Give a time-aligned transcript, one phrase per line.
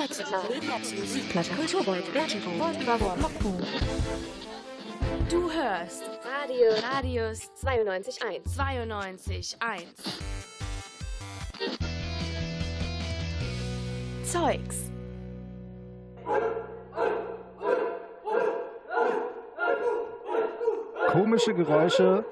[0.00, 1.50] Musikplatte,
[2.12, 2.50] Vertigo,
[3.20, 3.62] Popcorn.
[5.28, 8.40] Du hörst Radio, Radius 92.1.
[8.46, 9.82] 92.1.
[14.24, 14.90] Zeugs.
[21.08, 22.24] Komische Geräusche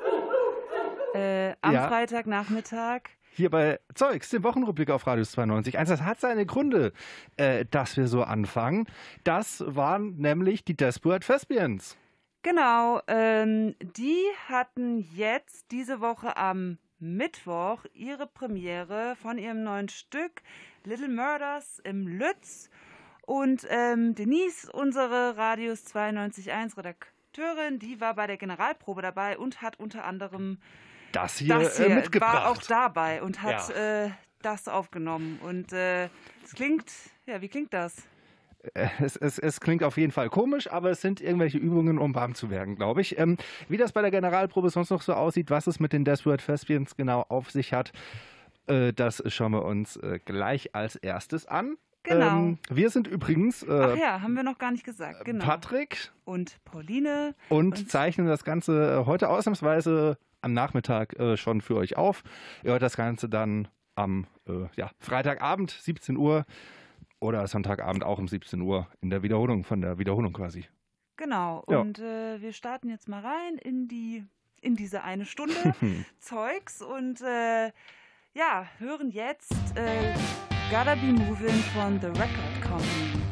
[1.15, 1.89] Äh, am Ja.
[1.89, 3.01] Freitagnachmittag.
[3.39, 5.87] Hier bei Zeugs, dem Wochenrückblick auf Radius 92.1.
[5.87, 6.93] Das hat seine Gründe,
[7.37, 8.87] äh, dass wir so anfangen.
[9.25, 11.97] Das waren nämlich die Desperate Thespians.
[12.43, 20.43] Genau, ähm, die hatten jetzt diese Woche am Mittwoch ihre Premiere von ihrem neuen Stück
[20.85, 22.71] Little Murders im Lütz.
[23.23, 29.79] Und ähm, Denise, unsere Radius 92.1 Redakteurin, die war bei der Generalprobe dabei und hat
[29.79, 30.59] unter anderem
[31.13, 32.35] Das hier, das äh, hier mitgebracht.
[32.35, 34.05] war auch dabei und hat Ja.
[34.07, 34.11] äh,
[34.43, 35.39] das aufgenommen.
[35.43, 36.05] Und äh,
[36.45, 36.85] es klingt,
[37.27, 37.97] ja, wie klingt das?
[38.75, 42.15] Äh, Es, es, es klingt auf jeden Fall komisch, aber es sind irgendwelche Übungen, um
[42.15, 43.19] warm zu werden, glaube ich.
[43.19, 43.37] Ähm,
[43.69, 46.97] wie das bei der Generalprobe sonst noch so aussieht, was es mit den Desperate Thespians
[46.97, 47.93] genau auf sich hat,
[48.67, 51.77] äh, das schauen wir uns äh, gleich als erstes an.
[52.05, 52.27] Genau.
[52.39, 55.25] Ähm, wir sind übrigens äh, Ach ja, haben wir noch gar nicht gesagt.
[55.25, 55.45] Genau.
[55.45, 57.35] Patrick und Pauline.
[57.49, 62.23] und, Und- zeichnen das Ganze äh, heute ausnahmsweise am Nachmittag äh, schon für euch auf.
[62.63, 66.45] Ihr hört das Ganze dann am äh, ja, Freitagabend, 17 Uhr
[67.21, 70.67] oder Sonntagabend auch um 17 Uhr in der Wiederholung, von der Wiederholung quasi.
[71.17, 71.65] Genau.
[71.69, 71.79] Ja.
[71.81, 74.25] Und äh, wir starten jetzt mal rein in die
[74.61, 75.55] in diese eine Stunde
[76.19, 77.71] Zeugs und äh,
[78.35, 80.15] ja, hören jetzt äh,
[80.71, 83.23] Gotta Be Moving von The Record Company.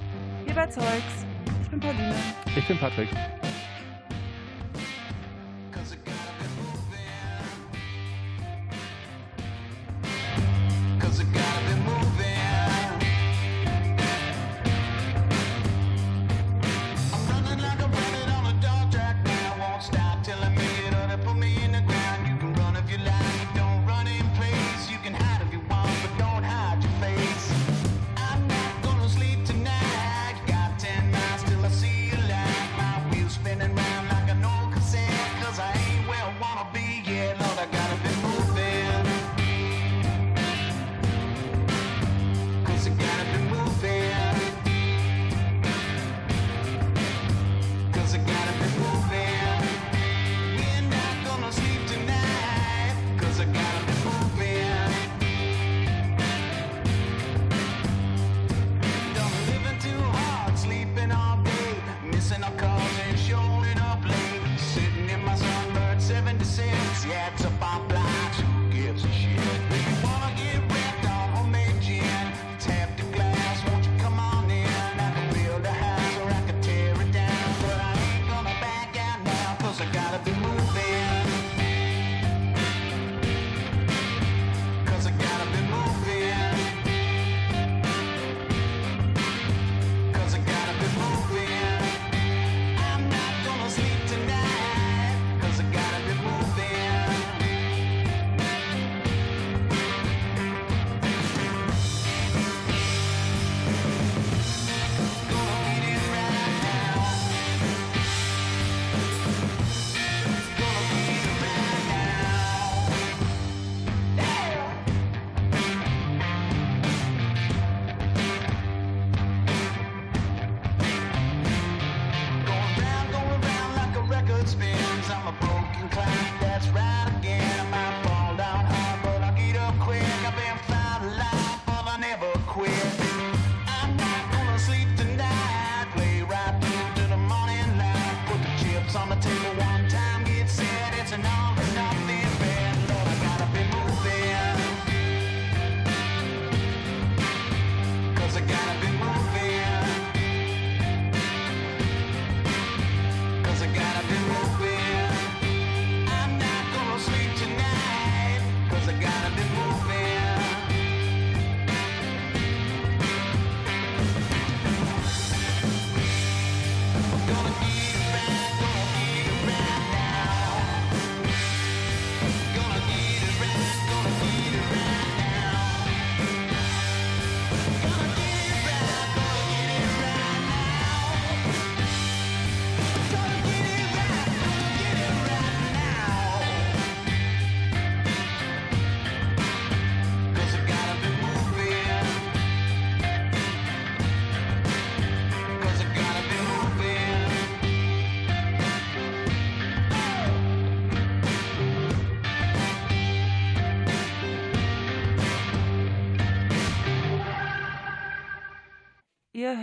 [0.45, 1.27] Hier bei Zeugs.
[1.62, 2.15] Ich bin Pauline.
[2.57, 3.09] Ich bin Patrick.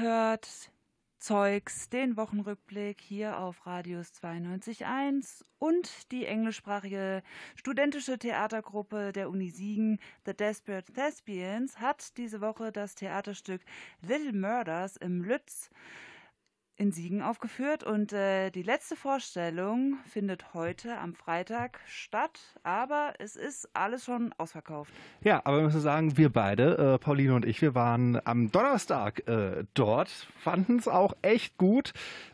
[0.03, 0.69] Hört
[1.17, 7.23] Zeugs, den Wochenrückblick hier auf Radius 92.1 und die englischsprachige
[7.55, 13.61] studentische Theatergruppe der Uni Siegen, The Desperate Thespians, hat diese Woche das Theaterstück
[14.01, 15.69] Little Murders im Lütz
[16.83, 23.37] in Siegen aufgeführt und äh, die letzte Vorstellung findet heute am Freitag statt, aber es
[23.37, 24.91] ist alles schon ausverkauft.
[25.21, 29.25] Ja, aber wir müssen sagen, wir beide, äh, Pauline und ich, wir waren am Donnerstag
[29.29, 30.09] äh, dort,
[30.39, 31.93] fanden es auch echt gut.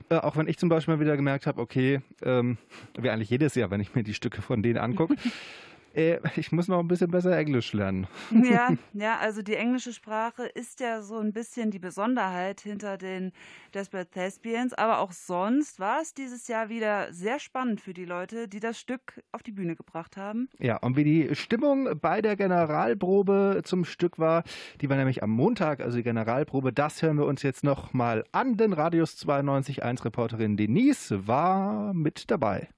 [0.09, 2.57] Äh, auch wenn ich zum Beispiel mal wieder gemerkt habe, okay, ähm,
[2.97, 5.13] wie eigentlich jedes Jahr, wenn ich mir die Stücke von denen angucke,
[6.35, 8.07] ich muss noch ein bisschen besser Englisch lernen.
[8.31, 13.31] Ja, ja, also die englische Sprache ist ja so ein bisschen die Besonderheit hinter den
[13.73, 18.47] Desperate Thespians, aber auch sonst war es dieses Jahr wieder sehr spannend für die Leute,
[18.47, 20.49] die das Stück auf die Bühne gebracht haben.
[20.59, 24.43] Ja, und wie die Stimmung bei der Generalprobe zum Stück war,
[24.81, 28.23] die war nämlich am Montag, also die Generalprobe, das hören wir uns jetzt noch mal
[28.31, 32.69] an, denn Radius 92.1 Reporterin Denise war mit dabei.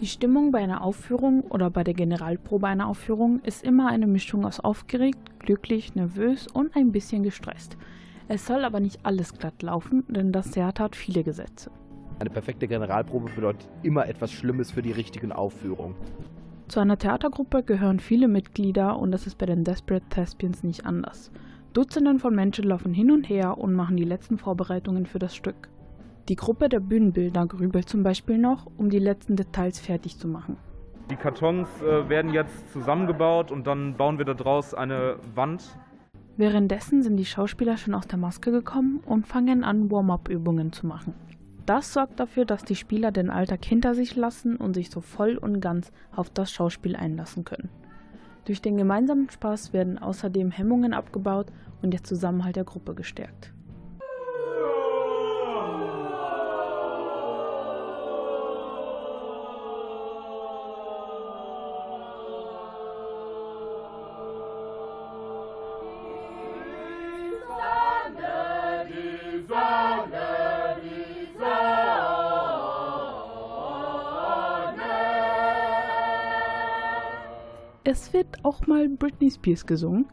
[0.00, 4.44] Die Stimmung bei einer Aufführung oder bei der Generalprobe einer Aufführung ist immer eine Mischung
[4.44, 7.78] aus aufgeregt, glücklich, nervös und ein bisschen gestresst.
[8.28, 11.70] Es soll aber nicht alles glatt laufen, denn das Theater hat viele Gesetze.
[12.18, 15.96] Eine perfekte Generalprobe bedeutet immer etwas Schlimmes für die richtigen Aufführungen.
[16.68, 21.30] Zu einer Theatergruppe gehören viele Mitglieder und das ist bei den Desperate Thespians nicht anders.
[21.72, 25.70] Dutzenden von Menschen laufen hin und her und machen die letzten Vorbereitungen für das Stück.
[26.28, 30.56] Die Gruppe der Bühnenbilder grübelt zum Beispiel noch, um die letzten Details fertig zu machen.
[31.08, 35.62] Die Kartons äh, werden jetzt zusammengebaut und dann bauen wir daraus eine Wand.
[36.36, 41.14] Währenddessen sind die Schauspieler schon aus der Maske gekommen und fangen an, Warm-up-Übungen zu machen.
[41.64, 45.36] Das sorgt dafür, dass die Spieler den Alltag hinter sich lassen und sich so voll
[45.36, 47.68] und ganz auf das Schauspiel einlassen können.
[48.44, 51.46] Durch den gemeinsamen Spaß werden außerdem Hemmungen abgebaut
[51.82, 53.52] und der Zusammenhalt der Gruppe gestärkt.
[77.96, 80.04] Es wird auch mal Britney Spears gesungen.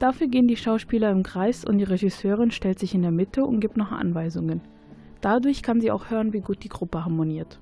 [0.00, 3.60] Dafür gehen die Schauspieler im Kreis und die Regisseurin stellt sich in der Mitte und
[3.60, 4.60] gibt noch Anweisungen.
[5.20, 7.60] Dadurch kann sie auch hören, wie gut die Gruppe harmoniert.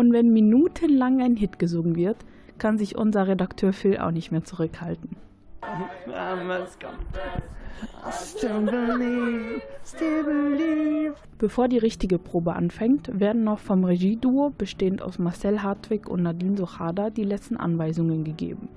[0.00, 2.16] Und wenn minutenlang ein Hit gesungen wird,
[2.56, 5.14] kann sich unser Redakteur Phil auch nicht mehr zurückhalten.
[11.36, 16.56] Bevor die richtige Probe anfängt, werden noch vom Regieduo, bestehend aus Marcel Hartwig und Nadine
[16.56, 18.70] Sochada, die letzten Anweisungen gegeben.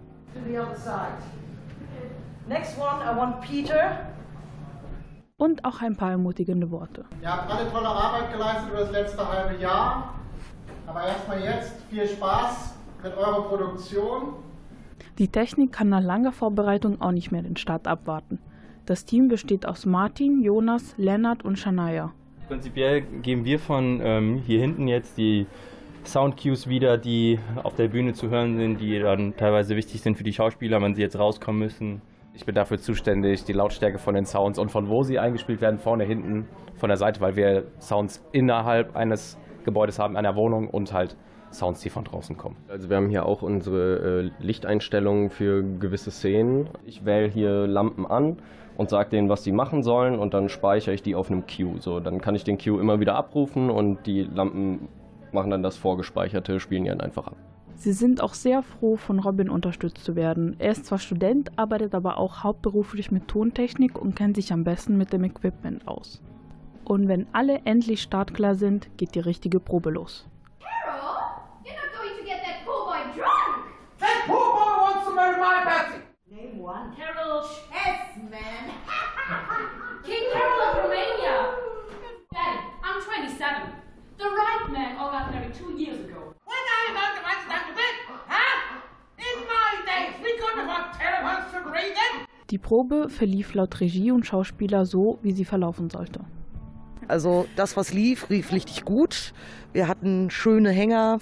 [5.37, 7.05] Und auch ein paar ermutigende Worte.
[7.21, 10.15] Ihr habt alle tolle Arbeit geleistet über das letzte halbe Jahr.
[10.85, 14.33] Aber erstmal jetzt viel Spaß mit eurer Produktion.
[15.17, 18.39] Die Technik kann nach langer Vorbereitung auch nicht mehr den Start abwarten.
[18.85, 22.11] Das Team besteht aus Martin, Jonas, Lennart und Shania.
[22.47, 25.47] Prinzipiell geben wir von ähm, hier hinten jetzt die
[26.03, 30.23] Soundcues wieder, die auf der Bühne zu hören sind, die dann teilweise wichtig sind für
[30.23, 32.01] die Schauspieler, wenn sie jetzt rauskommen müssen.
[32.33, 35.79] Ich bin dafür zuständig, die Lautstärke von den Sounds und von wo sie eingespielt werden,
[35.79, 40.93] vorne, hinten, von der Seite, weil wir Sounds innerhalb eines Gebäudes haben, einer Wohnung und
[40.93, 41.15] halt
[41.53, 42.57] Sounds, die von draußen kommen.
[42.67, 46.67] Also wir haben hier auch unsere äh, Lichteinstellungen für gewisse Szenen.
[46.85, 48.37] Ich wähle hier Lampen an
[48.75, 51.79] und sage denen, was sie machen sollen und dann speichere ich die auf einem Cue.
[51.79, 54.87] So, dann kann ich den Cue immer wieder abrufen und die Lampen
[55.31, 57.35] machen dann das vorgespeicherte, spielen die dann einfach ab.
[57.75, 60.55] Sie sind auch sehr froh, von Robin unterstützt zu werden.
[60.59, 64.97] Er ist zwar Student, arbeitet aber auch hauptberuflich mit Tontechnik und kennt sich am besten
[64.97, 66.21] mit dem Equipment aus.
[66.85, 70.25] Und wenn alle endlich startklar sind, geht die richtige Probe los.
[70.59, 71.13] Carol.
[76.97, 78.71] Carol Chessman.
[80.03, 81.35] King Carol of Romania.
[82.31, 83.73] Daddy, I'm 27.
[84.17, 86.33] The right man all got two years ago.
[86.45, 87.95] When I about the bed,
[88.27, 88.81] huh?
[89.17, 91.95] In my days, we couldn't afford telephones to breathe
[92.49, 96.19] Die Probe verlief laut Regie und Schauspieler so, wie sie verlaufen sollte.
[97.13, 99.33] Also das, was lief, lief richtig gut.
[99.71, 101.19] Wir hatten schöne Hänger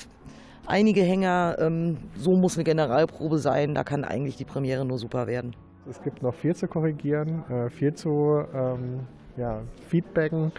[0.65, 1.57] einige Hänger.
[1.59, 3.75] Ähm, so muss eine Generalprobe sein.
[3.75, 5.53] Da kann eigentlich die Premiere nur super werden.
[5.89, 9.01] Es gibt noch viel zu korrigieren, äh, viel zu ähm,
[9.35, 10.53] ja, feedbacken,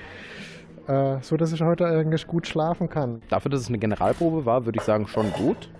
[0.86, 3.22] äh, so dass ich heute eigentlich gut schlafen kann.
[3.30, 5.70] Dafür, dass es eine Generalprobe war, würde ich sagen, schon gut.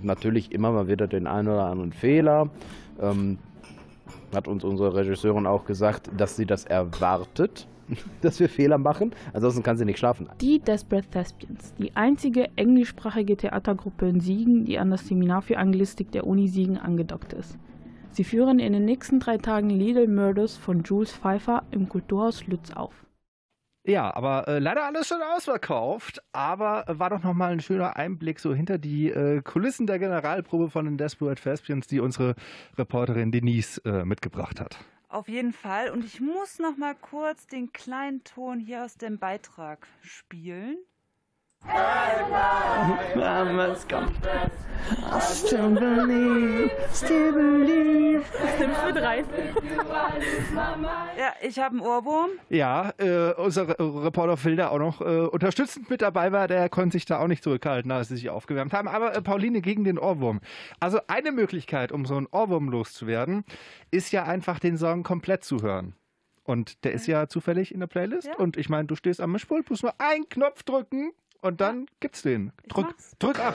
[0.00, 2.50] Natürlich immer mal wieder den einen oder anderen Fehler.
[3.00, 3.38] Ähm,
[4.32, 7.66] hat uns unsere Regisseurin auch gesagt, dass sie das erwartet,
[8.20, 9.12] dass wir Fehler machen.
[9.32, 10.28] Ansonsten kann sie nicht schlafen.
[10.40, 16.12] Die Desperate Thespians, die einzige englischsprachige Theatergruppe in Siegen, die an das Seminar für Anglistik
[16.12, 17.58] der Uni Siegen angedockt ist.
[18.10, 22.72] Sie führen in den nächsten drei Tagen Little Murders von Jules Pfeiffer im Kulturhaus Lütz
[22.72, 23.06] auf.
[23.86, 26.20] Ja, aber äh, leider alles schon ausverkauft.
[26.32, 30.70] Aber äh, war doch nochmal ein schöner Einblick so hinter die äh, Kulissen der Generalprobe
[30.70, 32.34] von den Desperate Thespians, die unsere
[32.76, 34.78] Reporterin Denise äh, mitgebracht hat.
[35.08, 35.90] Auf jeden Fall.
[35.90, 40.78] Und ich muss noch mal kurz den kleinen Ton hier aus dem Beitrag spielen.
[43.14, 44.50] Mamas confess.
[44.88, 48.24] I still believe, still believe.
[48.86, 49.24] für drei.
[51.18, 52.30] Ja, ich habe einen Ohrwurm.
[52.48, 56.68] Ja, äh, unser Re Reporter Phil, der auch noch äh, unterstützend mit dabei war, der
[56.68, 58.88] konnte sich da auch nicht zurückhalten, als sie sich aufgewärmt haben.
[58.88, 60.40] Aber äh, Pauline gegen den Ohrwurm.
[60.78, 63.44] Also eine Möglichkeit, um so einen Ohrwurm loszuwerden,
[63.90, 65.94] ist ja einfach den Song komplett zu hören.
[66.44, 68.28] Und der ist ja zufällig in der Playlist.
[68.28, 68.36] Ja.
[68.36, 71.12] Und ich meine, du stehst am Mischpult, musst nur einen Knopf drücken
[71.46, 72.52] und dann gibt's den.
[72.68, 73.54] Drück, drück ab.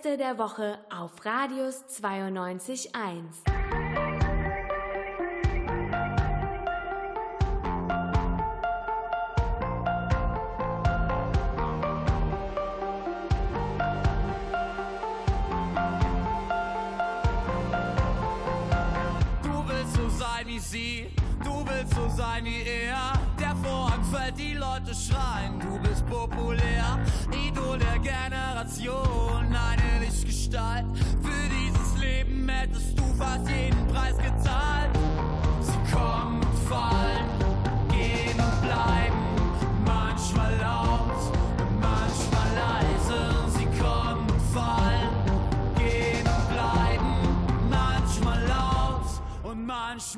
[0.00, 3.47] Beste der Woche auf Radius 92.1.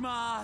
[0.00, 0.39] manchmal.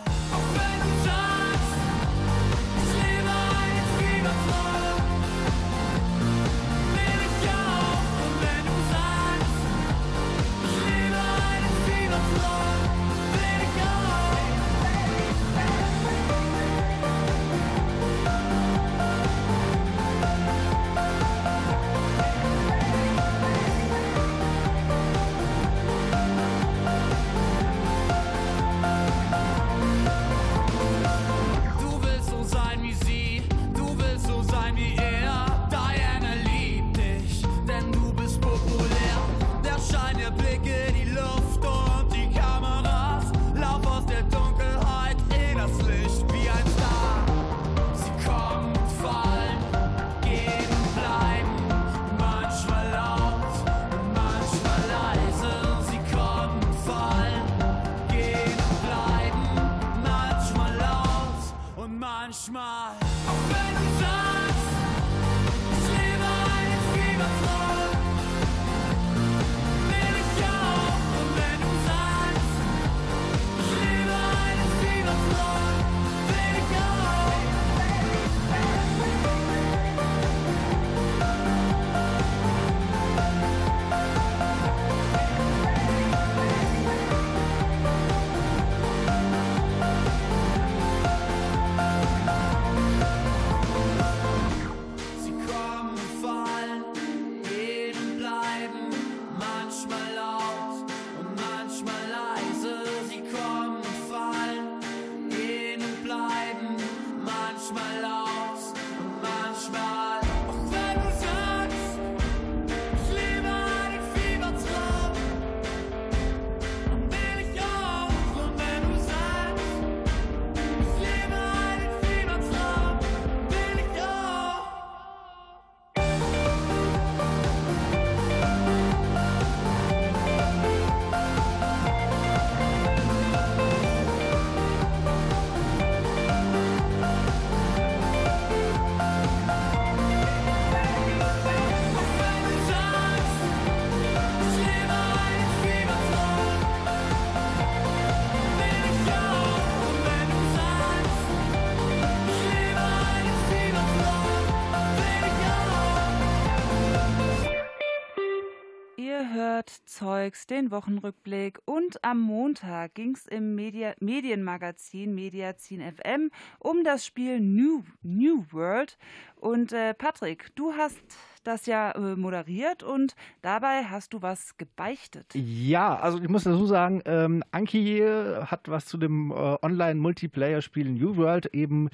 [159.96, 167.06] Zeugs, den Wochenrückblick und am Montag ging es im Media Medienmagazin Mediazin FM um das
[167.06, 168.98] Spiel New, New World.
[169.36, 171.00] Und äh, Patrick, du hast
[171.44, 175.32] das ja äh, moderiert und dabei hast du was gebeichtet.
[175.32, 178.00] Ja, also ich muss dazu sagen, ähm, Anki
[178.44, 181.88] hat was zu dem äh, Online-Multiplayer-Spiel New World eben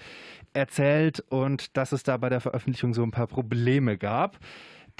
[0.55, 4.41] erzählt und dass es da bei der Veröffentlichung so ein paar Probleme gab.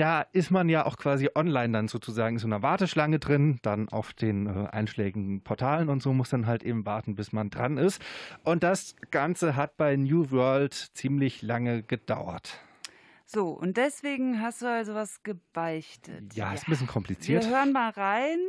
[0.03, 3.89] Da ist man ja auch quasi online dann sozusagen in so einer Warteschlange drin, dann
[3.89, 7.79] auf den äh, einschlägigen Portalen und so muss dann halt eben warten, bis man dran
[7.79, 8.03] ist.
[8.43, 12.59] Und das Ganze hat bei New World ziemlich lange gedauert.
[13.27, 16.35] So, und deswegen hast du also was gebeichtet.
[16.35, 17.45] Ja, ist ein bisschen kompliziert.
[17.45, 18.41] Wir hören mal rein,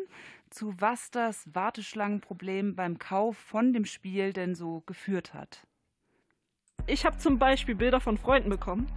[0.50, 5.68] zu was das Warteschlangenproblem beim Kauf von dem Spiel denn so geführt hat.
[6.88, 8.88] Ich habe zum Beispiel Bilder von Freunden bekommen,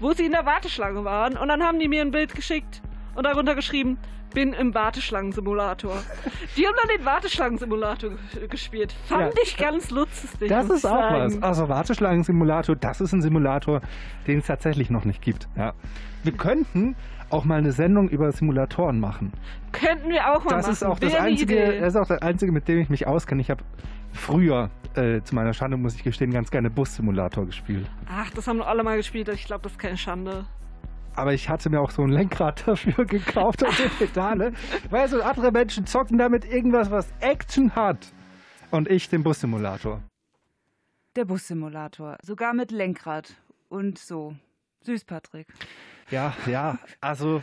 [0.00, 2.82] wo sie in der Warteschlange waren und dann haben die mir ein Bild geschickt
[3.14, 3.98] und darunter geschrieben,
[4.34, 5.96] bin im Warteschlangensimulator.
[6.56, 8.94] Die haben dann den Warteschlangensimulator ge- gespielt.
[9.06, 9.40] Fand Ja.
[9.42, 10.48] ich ganz lustig.
[10.50, 11.42] Das ist auch was.
[11.42, 13.80] Also Warteschlangen-Simulator, das ist ein Simulator,
[14.26, 15.48] den es tatsächlich noch nicht gibt.
[15.56, 15.72] Ja.
[16.24, 16.94] Wir könnten
[17.30, 19.32] auch mal eine Sendung über Simulatoren machen.
[19.72, 20.72] Könnten wir auch mal Das machen.
[20.72, 21.80] ist auch das Wäre einzige, Idee.
[21.80, 23.40] das ist auch das einzige, mit dem ich mich auskenne.
[23.40, 23.64] Ich habe
[24.12, 27.88] früher, äh, zu meiner Schande muss ich gestehen, ganz gerne Bus-Simulator gespielt.
[28.08, 29.28] Ach, das haben alle mal gespielt.
[29.28, 30.46] Ich glaube, das ist keine Schande.
[31.14, 34.52] aber ich hatte mir auch so ein Lenkrad dafür gekauft und so Pedale.
[34.90, 38.12] Weil so andere Menschen zocken damit irgendwas, was Action hat.
[38.70, 40.02] Und ich den Bussimulator.
[41.16, 43.34] Der Bussimulator, sogar mit Lenkrad
[43.68, 44.36] und so.
[44.82, 45.48] Süß, Patrick.
[46.10, 47.42] Ja, ja, also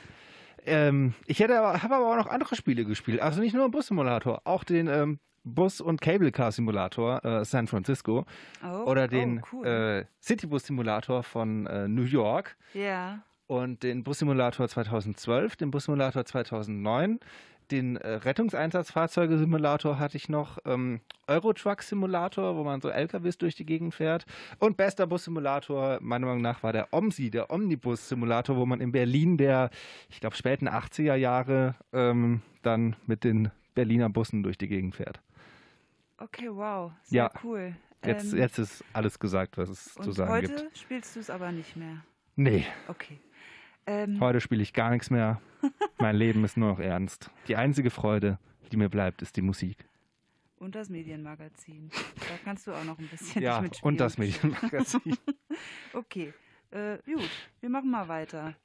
[0.65, 3.19] ähm, ich hätte aber, habe aber auch noch andere Spiele gespielt.
[3.21, 7.67] Also nicht nur einen Bussimulator, auch den ähm, Bus- und Cable Car Simulator äh, San
[7.67, 8.25] Francisco
[8.63, 9.67] Oh, oder den oh, cool.
[9.67, 13.19] äh, Citybus Simulator von äh, New York Ja.
[13.47, 17.19] und den Bussimulator 2012, den Bussimulator 2009,
[17.71, 18.09] den äh,
[18.95, 24.25] Rettungseinsatzfahrzeuge-Simulator hatte ich noch, ähm, Eurotruck-Simulator, wo man so LKWs durch die Gegend fährt
[24.59, 29.37] und bester Bus-Simulator, meiner Meinung nach, war der OMSI, der Omnibus-Simulator, wo man in Berlin
[29.37, 29.69] der,
[30.09, 35.19] ich glaube, späten 80er Jahre ähm, dann mit den Berliner Bussen durch die Gegend fährt.
[36.17, 36.91] Okay, wow.
[37.03, 37.31] Sehr Ja.
[37.43, 37.75] cool.
[38.05, 40.77] Jetzt, Ähm, jetzt ist alles gesagt, was es zu sagen heute gibt.
[40.77, 42.03] spielst du es aber nicht mehr.
[42.35, 43.19] Nee, Okay.
[43.87, 45.39] Ähm, heute spiele ich gar nichts mehr.
[45.99, 47.29] mein Leben ist nur noch ernst.
[47.47, 48.39] Die einzige Freude,
[48.71, 49.85] die mir bleibt, ist die Musik.
[50.57, 51.89] Und das Medienmagazin.
[51.91, 53.93] Da kannst du auch noch ein bisschen Ja, mitspielen.
[53.93, 55.15] und das Medienmagazin.
[55.93, 56.33] okay,
[56.71, 58.55] äh, gut, wir machen mal weiter.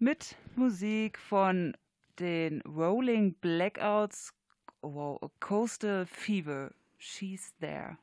[0.00, 1.76] Mit Musik von
[2.18, 4.34] den Rolling Blackouts,
[4.82, 7.98] wow, Coastal Fever, She's There.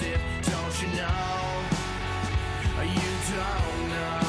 [0.00, 0.20] Become.
[0.42, 1.16] Don't you know?
[2.84, 4.25] You don't know.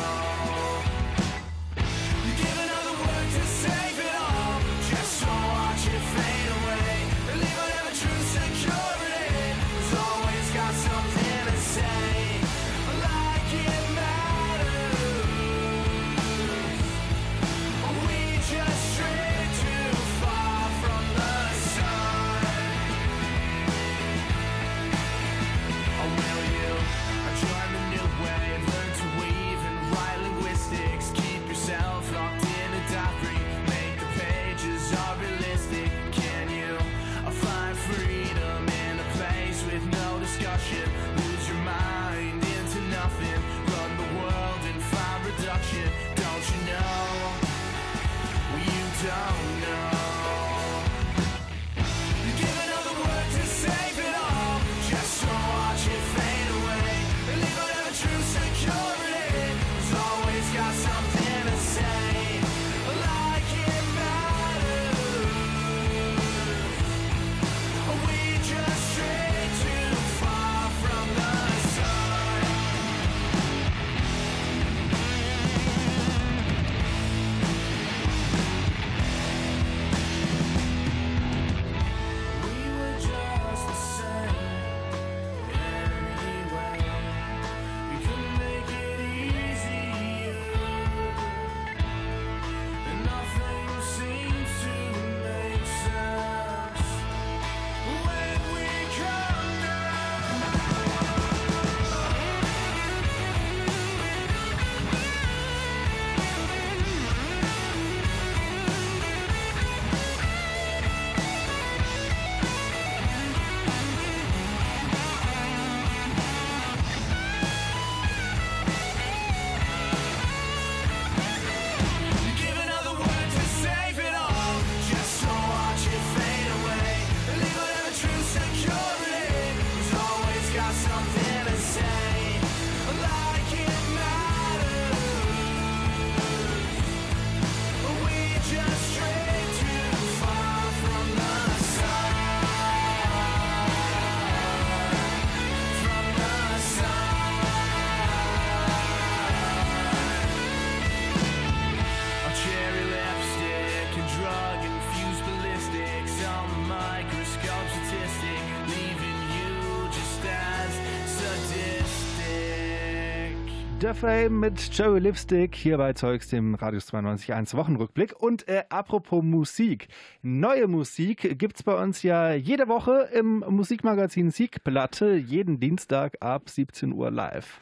[163.93, 168.15] Fame mit Cherry Lipstick hier bei Zeugs, dem Radius 92.1 Wochenrückblick.
[168.19, 169.88] Und äh, apropos Musik.
[170.21, 176.93] Neue Musik gibt's bei uns ja jede Woche im Musikmagazin Siegplatte, jeden Dienstag ab 17
[176.93, 177.60] Uhr live.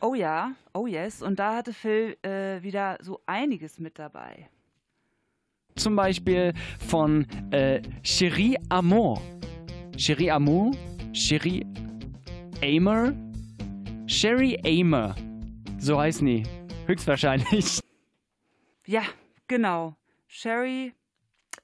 [0.00, 1.22] Oh ja, oh yes.
[1.22, 4.48] Und da hatte Phil äh, wieder so einiges mit dabei.
[5.76, 9.20] Zum Beispiel von äh, Cherie Amour.
[9.96, 10.72] Cherie Amour,
[11.12, 11.66] Cherie
[12.62, 13.14] Aimer,
[14.06, 15.14] Sherry Aimer.
[15.80, 16.42] So heißen die.
[16.86, 17.80] Höchstwahrscheinlich.
[18.86, 19.02] Ja,
[19.48, 19.96] genau.
[20.28, 20.92] Sherry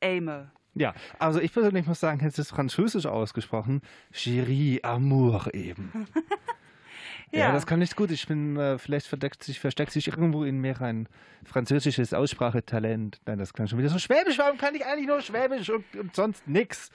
[0.03, 0.51] Ame.
[0.75, 3.83] Ja, also ich persönlich muss sagen, es ist französisch ausgesprochen.
[4.15, 6.07] Chérie Amour eben.
[7.31, 7.41] ja.
[7.41, 7.53] Ja.
[7.53, 8.11] das kann nicht gut.
[8.11, 11.11] Ich bin, äh, vielleicht verdeckt sich, versteckt sich irgendwo in mir ein
[11.45, 13.21] französisches Aussprachetalent.
[13.27, 14.39] Nein, das klang schon wieder so schwäbisch.
[14.39, 16.91] Warum kann ich eigentlich nur schwäbisch und, und sonst nix?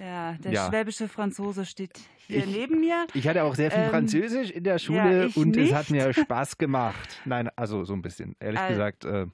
[0.00, 0.68] Ja, der Ja.
[0.68, 3.06] schwäbische Franzose steht hier Ich- neben mir.
[3.12, 5.74] Ich hatte auch sehr viel Ähm, Französisch in der ja, Schule ich und es nicht.
[5.74, 7.20] hat mir Spaß gemacht.
[7.26, 8.34] Nein, also so ein bisschen.
[8.40, 9.26] Ehrlich Al- gesagt, äh,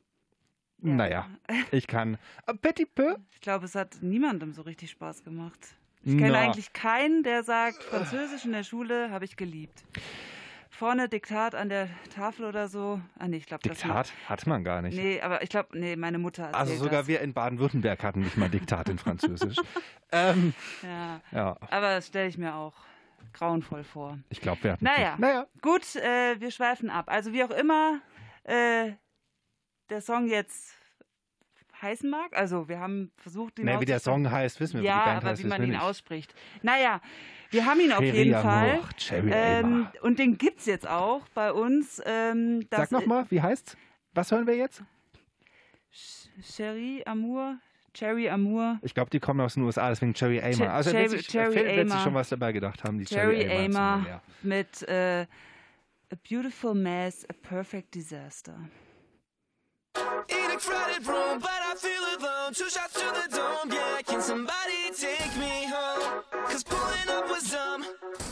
[0.78, 1.28] naja,
[1.70, 2.18] ich kann.
[2.62, 3.16] Petit peu.
[3.30, 5.58] Ich glaube, es hat niemandem so richtig Spaß gemacht.
[6.02, 9.82] Ich kenne eigentlich keinen, der sagt, Französisch in der Schule habe ich geliebt.
[10.78, 13.00] Vorne Diktat an der Tafel oder so.
[13.18, 14.94] Ah, nee, ich glaube, das Diktat hat man gar nicht.
[14.96, 17.06] Nee, aber ich glaube, nee, meine Mutter Also sogar das.
[17.08, 19.56] wir in Baden-Württemberg hatten nicht mal Diktat in Französisch.
[20.12, 21.20] ähm, Ja.
[21.32, 22.74] ja, Aber das stelle ich mir auch
[23.32, 24.18] grauenvoll vor.
[24.28, 24.84] ich glaube, wir hatten.
[24.84, 25.46] Naja, naja.
[25.62, 27.06] gut, äh, wir schweifen ab.
[27.08, 28.00] Also wie auch immer
[28.44, 28.92] äh,
[29.88, 30.74] der Song jetzt
[31.86, 32.36] heißen mag.
[32.36, 35.04] Also wir haben versucht, den naja, wie der Song heißt, wissen wir, ja, wie die
[35.04, 35.80] Band aber heißt, wie man ihn nicht.
[35.80, 36.34] ausspricht.
[36.62, 37.00] Naja,
[37.50, 38.80] wir haben ihn auf Cherry jeden Fall.
[38.96, 42.02] Cherry ähm, und den gibt es jetzt auch bei uns.
[42.04, 43.76] Ähm, Sag nochmal, wie heißt's?
[44.14, 44.82] Was hören wir jetzt?
[46.42, 47.58] Cherry Amour,
[47.94, 48.78] Cherry Amour.
[48.82, 50.72] Ich glaube, die kommen aus den USA, deswegen Cherry Amer.
[50.72, 51.98] Also Cherry, letztlich, Cherry Amer.
[52.00, 55.26] schon was dabei gedacht haben, die Cherry, Cherry Amer, Amer mit äh,
[56.12, 58.58] A Beautiful Mess, A Perfect Disaster.
[60.28, 62.52] In a crowded room, but I feel alone.
[62.52, 64.02] Two shots to the dome, yeah.
[64.02, 66.22] Can somebody take me home?
[66.48, 67.84] Cause pulling up was dumb.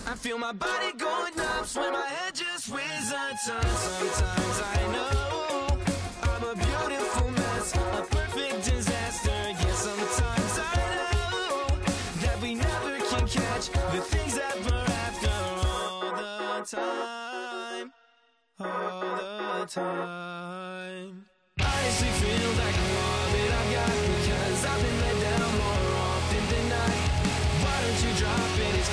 [0.06, 1.64] I feel my body going numb.
[1.74, 3.64] When my head just whizzes a ton.
[3.64, 5.78] Sometimes I know
[6.22, 9.30] I'm a beautiful mess, a perfect disaster.
[9.30, 11.66] Yeah, sometimes I know
[12.20, 15.30] that we never can catch the things that we're after
[15.66, 17.92] all the time.
[18.60, 21.33] All the time
[21.84, 26.96] like all that I've got Because I've been let down more often than not.
[27.60, 28.72] Why don't you drop it?
[28.80, 28.88] It's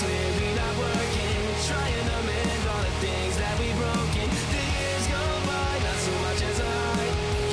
[0.75, 1.39] working.
[1.71, 4.27] Trying to mend all the things that we've broken.
[4.27, 6.57] The years go by, not so much as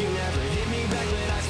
[0.03, 1.41] You never hit me back, but I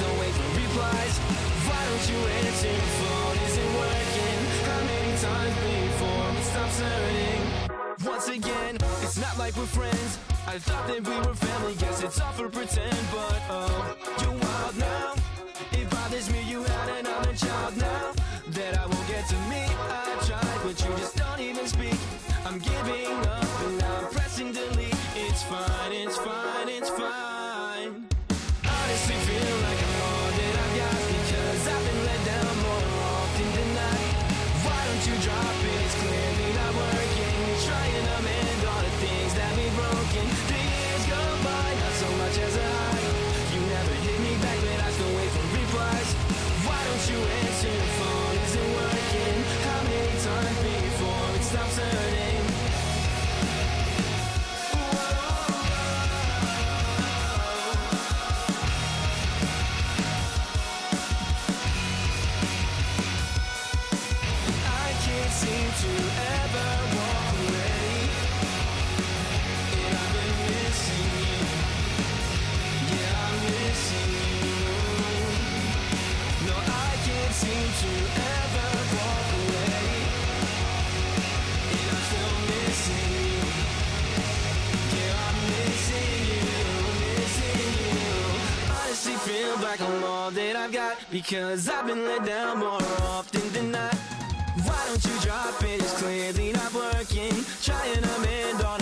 [1.65, 2.77] Why don't you answer?
[3.01, 4.39] Phone isn't working.
[4.69, 6.77] How many times before it stops?
[8.05, 10.28] Once again, it's not like we're friends.
[10.49, 14.77] I thought that we were family, guess it's all for pretend, but oh, you're wild
[14.79, 15.18] now.
[89.75, 93.93] track on all that I've got Because I've been let down more often than not
[94.63, 95.79] Why don't you drop it?
[95.81, 98.78] It's clearly not working Trying to mend all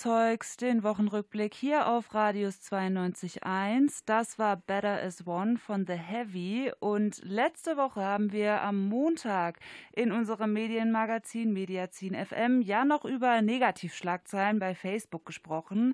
[0.00, 4.00] Zeugs, den Wochenrückblick hier auf Radius 92.1.
[4.06, 6.72] Das war Better as One von The Heavy.
[6.80, 9.58] Und letzte Woche haben wir am Montag
[9.92, 15.92] in unserem Medienmagazin Mediazin FM ja noch über Negativschlagzeilen bei Facebook gesprochen.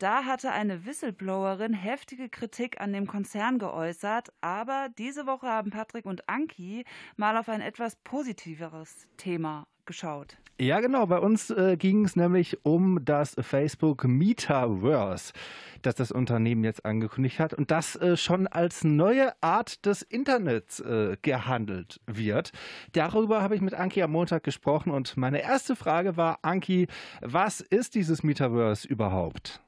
[0.00, 6.04] Da hatte eine Whistleblowerin heftige Kritik an dem Konzern geäußert, aber diese Woche haben Patrick
[6.04, 6.84] und Anki
[7.16, 10.36] mal auf ein etwas positiveres Thema geschaut.
[10.60, 11.06] Ja, genau.
[11.06, 15.32] Bei uns äh, ging es nämlich um das Facebook Metaverse,
[15.80, 20.80] das das Unternehmen jetzt angekündigt hat und das äh, schon als neue Art des Internets
[20.80, 22.52] äh, gehandelt wird.
[22.92, 26.88] Darüber habe ich mit Anki am Montag gesprochen und meine erste Frage war, Anki,
[27.22, 29.62] was ist dieses Metaverse überhaupt?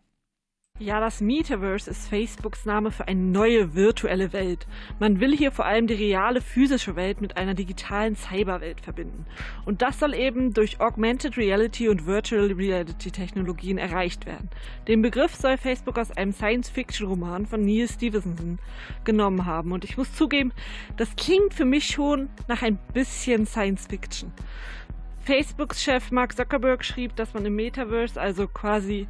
[0.82, 4.66] Ja, das Metaverse ist Facebooks Name für eine neue virtuelle Welt.
[4.98, 9.24] Man will hier vor allem die reale physische Welt mit einer digitalen Cyberwelt verbinden.
[9.64, 14.50] Und das soll eben durch Augmented Reality und Virtual Reality Technologien erreicht werden.
[14.88, 18.58] Den Begriff soll Facebook aus einem Science-Fiction-Roman von Neil Stevenson
[19.04, 19.70] genommen haben.
[19.70, 20.52] Und ich muss zugeben,
[20.96, 24.32] das klingt für mich schon nach ein bisschen Science-Fiction.
[25.20, 29.06] Facebooks Chef Mark Zuckerberg schrieb, dass man im Metaverse, also quasi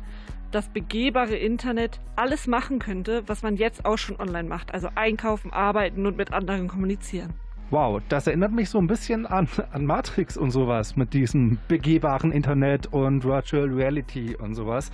[0.52, 4.72] das begehbare Internet alles machen könnte, was man jetzt auch schon online macht.
[4.72, 7.32] Also einkaufen, arbeiten und mit anderen kommunizieren.
[7.70, 12.30] Wow, das erinnert mich so ein bisschen an, an Matrix und sowas mit diesem begehbaren
[12.30, 14.90] Internet und Virtual Reality und sowas.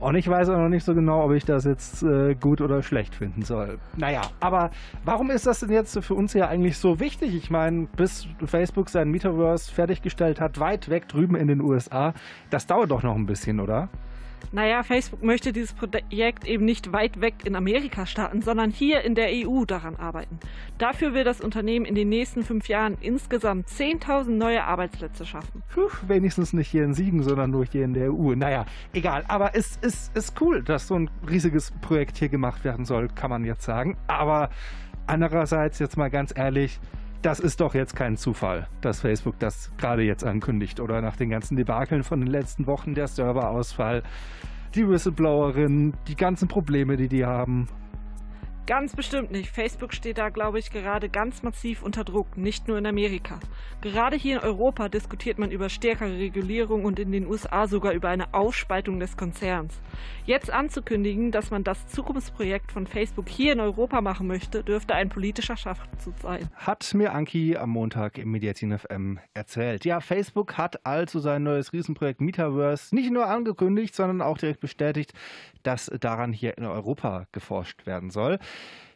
[0.00, 2.82] Und ich weiß auch noch nicht so genau, ob ich das jetzt äh, gut oder
[2.82, 3.78] schlecht finden soll.
[3.96, 4.70] Naja, aber
[5.04, 7.34] warum ist das denn jetzt für uns ja eigentlich so wichtig?
[7.34, 12.12] Ich meine, bis Facebook sein Metaverse fertiggestellt hat, weit weg drüben in den USA,
[12.50, 13.88] das dauert doch noch ein bisschen, oder?
[14.52, 19.14] Naja, Facebook möchte dieses Projekt eben nicht weit weg in Amerika starten, sondern hier in
[19.14, 20.38] der EU daran arbeiten.
[20.78, 25.62] Dafür will das Unternehmen in den nächsten fünf Jahren insgesamt 10.000 neue Arbeitsplätze schaffen.
[25.72, 28.34] Puh, wenigstens nicht hier in Siegen, sondern nur hier in der EU.
[28.34, 29.24] Naja, egal.
[29.28, 33.30] Aber es ist, ist cool, dass so ein riesiges Projekt hier gemacht werden soll, kann
[33.30, 33.96] man jetzt sagen.
[34.06, 34.50] Aber
[35.06, 36.78] andererseits, jetzt mal ganz ehrlich,
[37.22, 41.30] das ist doch jetzt kein Zufall, dass Facebook das gerade jetzt ankündigt oder nach den
[41.30, 44.02] ganzen Debakeln von den letzten Wochen, der Serverausfall,
[44.74, 47.68] die Whistleblowerin, die ganzen Probleme, die die haben.
[48.66, 49.48] Ganz bestimmt nicht.
[49.48, 53.38] Facebook steht da, glaube ich, gerade ganz massiv unter Druck, nicht nur in Amerika.
[53.80, 58.08] Gerade hier in Europa diskutiert man über stärkere Regulierung und in den USA sogar über
[58.08, 59.80] eine Aufspaltung des Konzerns.
[60.24, 65.10] Jetzt anzukündigen, dass man das Zukunftsprojekt von Facebook hier in Europa machen möchte, dürfte ein
[65.10, 66.50] politischer Schachzug sein.
[66.56, 69.84] Hat mir Anki am Montag im Mediazin FM erzählt.
[69.84, 75.12] Ja, Facebook hat also sein neues Riesenprojekt Metaverse nicht nur angekündigt, sondern auch direkt bestätigt,
[75.66, 78.38] dass daran hier in Europa geforscht werden soll.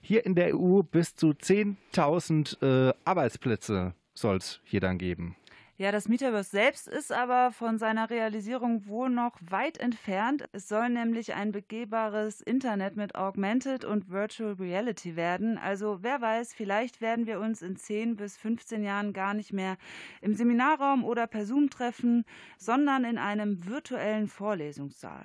[0.01, 5.37] Hier in der EU bis zu 10.000 äh, Arbeitsplätze soll es hier dann geben.
[5.81, 10.45] Ja, das Metaverse selbst ist aber von seiner Realisierung wohl noch weit entfernt.
[10.53, 15.57] Es soll nämlich ein begehbares Internet mit Augmented und Virtual Reality werden.
[15.57, 19.79] Also wer weiß, vielleicht werden wir uns in 10 bis 15 Jahren gar nicht mehr
[20.21, 22.27] im Seminarraum oder per Zoom treffen,
[22.59, 25.25] sondern in einem virtuellen Vorlesungssaal.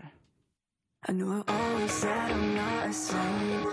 [1.08, 3.68] I know I always said I'm not a saint,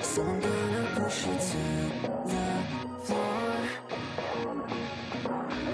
[0.00, 1.64] so I'm gonna push you to
[2.30, 2.46] the
[3.02, 3.56] floor.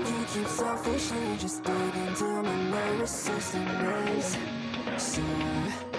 [0.06, 3.68] You keep selfishly just digging till my nervous system
[4.16, 4.38] is
[4.96, 5.93] sore.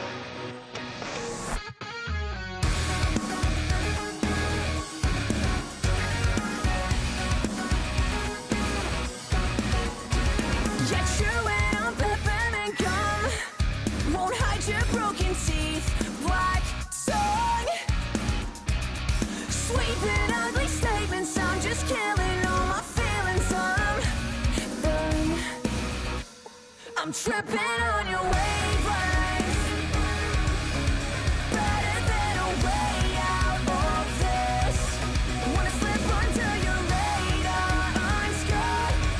[27.05, 28.23] I'm tripping on your.
[31.53, 34.79] Better than a way out of this.
[35.53, 37.93] Wanna slip under your radar.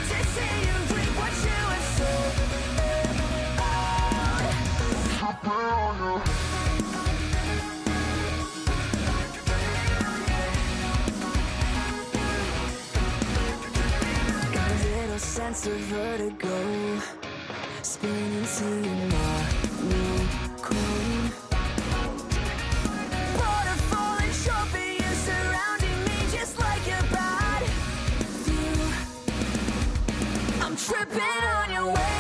[0.10, 2.34] To see you reap what you have sown.
[15.18, 16.56] Sense of vertigo
[30.88, 32.15] tripping on your wavelength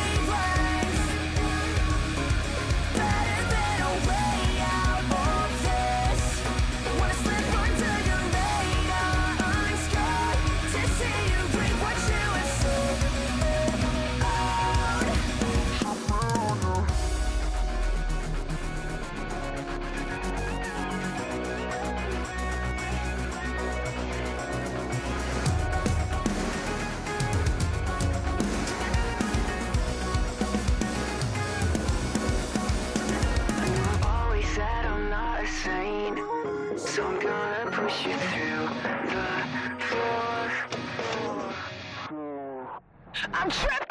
[43.46, 43.84] I'm tripping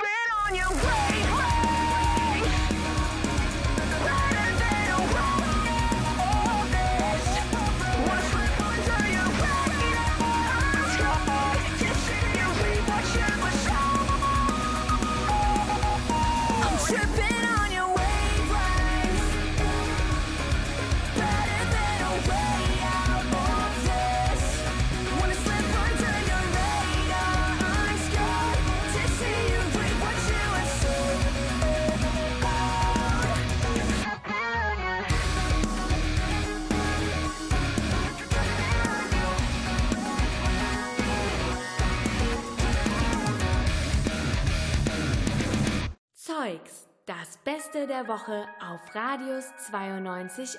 [47.95, 50.59] der Woche auf Radius 92.1.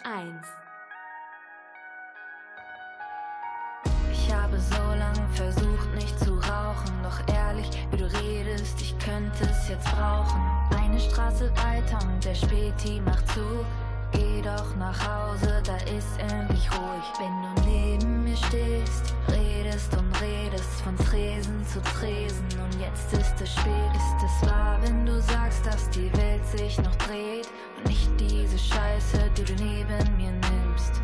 [4.09, 6.93] Ich habe so lange versucht, nicht zu rauchen.
[7.03, 10.41] Doch ehrlich, wie du redest, ich könnte es jetzt brauchen.
[10.79, 13.65] Eine Straße weiter und der Späti macht zu.
[14.13, 17.05] Geh doch nach Hause, da ist endlich ruhig.
[17.19, 22.45] Wenn du neben stehst, redest und redest von Tresen zu Tresen.
[22.61, 23.91] Und jetzt ist es spät.
[23.95, 27.47] Ist es wahr, wenn du sagst, dass die Welt sich noch dreht?
[27.77, 31.01] Und nicht diese Scheiße, die du neben mir nimmst.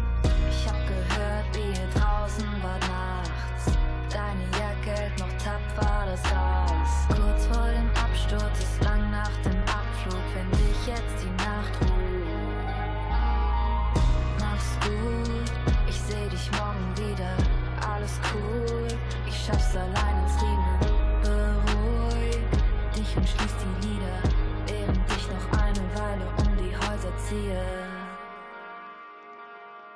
[0.49, 3.77] Ich hab gehört, wie ihr draußen war nachts.
[4.09, 6.70] Deine Jacke hält noch tapfer das Gas.
[19.51, 20.79] Schaff's allein ins Riemen.
[21.21, 22.37] Beruhig
[22.95, 24.17] dich und schließ die Lieder,
[24.67, 27.63] während ich noch eine Weile um die Häuser ziehe.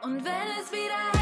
[0.02, 1.15] Und wenn es wieder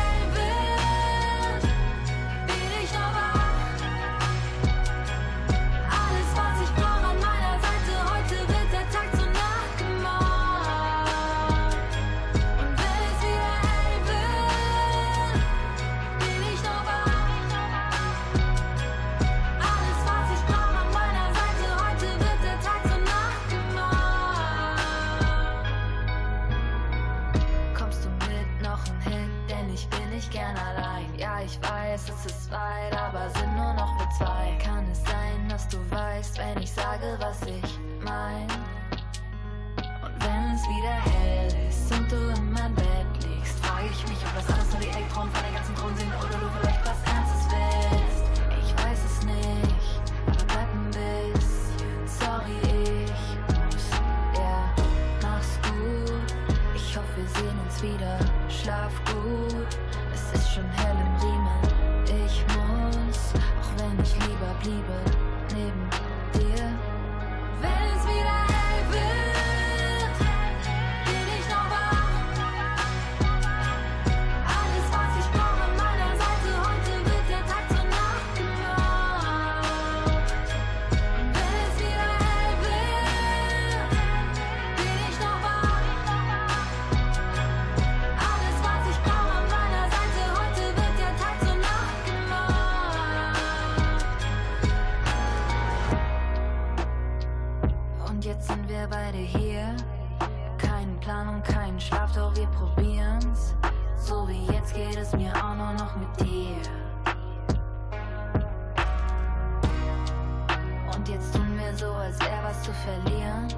[111.04, 113.50] Und jetzt tun wir so, als wär was zu verlieren.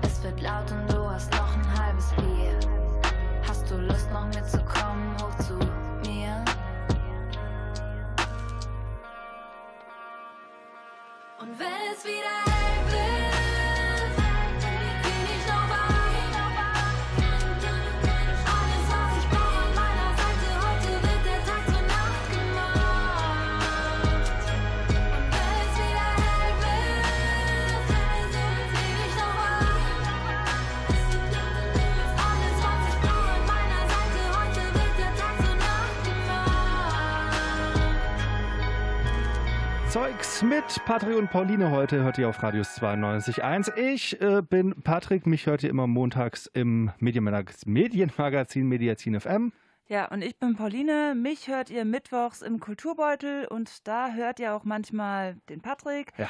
[0.00, 2.58] Es wird laut und du hast noch ein halbes Bier.
[3.46, 5.52] Hast du Lust noch mitzukommen, hoch zu
[6.08, 6.42] mir?
[11.40, 12.51] Und wenn es wieder
[40.42, 43.76] mit Patrick und Pauline heute, hört ihr auf Radius 92.1.
[43.76, 49.52] Ich äh, bin Patrick, mich hört ihr immer montags im Medienmagazin, Medienmagazin Mediazin FM.
[49.88, 51.14] Ja, und ich bin Pauline.
[51.14, 56.12] Mich hört ihr mittwochs im Kulturbeutel und da hört ihr auch manchmal den Patrick.
[56.18, 56.28] Ja.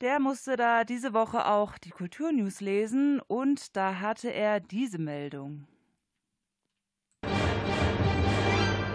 [0.00, 5.66] Der musste da diese Woche auch die Kulturnews lesen und da hatte er diese Meldung.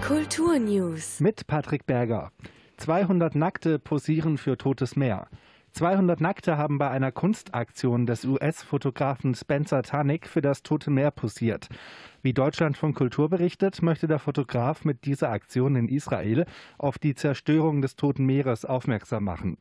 [0.02, 1.20] Kulturnews.
[1.20, 2.32] Mit Patrick Berger.
[2.80, 5.28] 200 Nackte posieren für Totes Meer.
[5.74, 11.68] 200 Nackte haben bei einer Kunstaktion des US-Fotografen Spencer Tunick für das Tote Meer posiert.
[12.22, 16.46] Wie Deutschland von Kultur berichtet, möchte der Fotograf mit dieser Aktion in Israel
[16.78, 19.58] auf die Zerstörung des Toten Meeres aufmerksam machen.